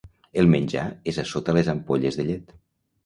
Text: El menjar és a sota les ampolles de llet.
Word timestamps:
El 0.43 0.47
menjar 0.53 0.85
és 1.13 1.19
a 1.23 1.25
sota 1.33 1.57
les 1.59 1.71
ampolles 1.77 2.19
de 2.21 2.27
llet. 2.31 2.57